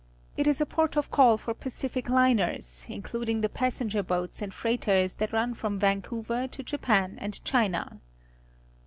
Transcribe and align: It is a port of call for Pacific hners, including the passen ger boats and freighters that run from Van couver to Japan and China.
It 0.35 0.47
is 0.47 0.59
a 0.59 0.65
port 0.65 0.97
of 0.97 1.11
call 1.11 1.37
for 1.37 1.53
Pacific 1.53 2.05
hners, 2.05 2.89
including 2.91 3.41
the 3.41 3.47
passen 3.49 3.87
ger 3.87 4.01
boats 4.01 4.41
and 4.41 4.51
freighters 4.51 5.13
that 5.17 5.31
run 5.31 5.53
from 5.53 5.77
Van 5.77 6.01
couver 6.01 6.47
to 6.49 6.63
Japan 6.63 7.19
and 7.19 7.39
China. 7.45 7.99